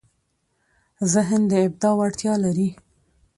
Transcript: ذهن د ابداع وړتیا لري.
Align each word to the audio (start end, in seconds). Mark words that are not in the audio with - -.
ذهن 1.13 1.41
د 1.51 1.53
ابداع 1.65 1.93
وړتیا 1.97 2.33
لري. 2.43 2.69